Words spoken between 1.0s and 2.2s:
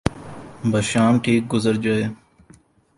ٹھیک گزر جائے۔